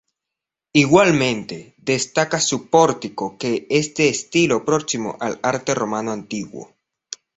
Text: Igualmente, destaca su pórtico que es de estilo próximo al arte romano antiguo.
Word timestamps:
Igualmente, 0.73 1.75
destaca 1.77 2.39
su 2.39 2.71
pórtico 2.71 3.37
que 3.37 3.67
es 3.69 3.93
de 3.93 4.09
estilo 4.09 4.65
próximo 4.65 5.15
al 5.19 5.39
arte 5.43 5.75
romano 5.75 6.11
antiguo. 6.11 6.73